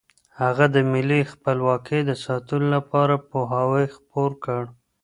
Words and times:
هغه 0.41 0.65
د 0.75 0.77
ملي 0.91 1.21
خپلواکۍ 1.31 1.99
د 2.05 2.11
ساتلو 2.25 2.65
لپاره 2.75 3.15
پوهاوی 3.29 3.85
خپور 3.95 4.31
کړ. 4.43 4.63